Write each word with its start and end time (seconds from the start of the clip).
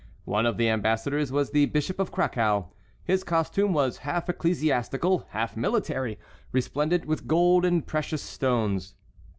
One 0.25 0.47
of 0.47 0.57
the 0.57 0.67
ambassadors 0.67 1.31
was 1.31 1.51
the 1.51 1.67
Bishop 1.67 1.99
of 1.99 2.11
Cracow. 2.11 2.69
His 3.03 3.23
costume 3.23 3.71
was 3.71 3.97
half 3.99 4.29
ecclesiastical, 4.29 5.27
half 5.29 5.55
military, 5.55 6.17
resplendent 6.51 7.05
with 7.05 7.27
gold 7.27 7.65
and 7.65 7.85
precious 7.85 8.23
stones. 8.23 8.95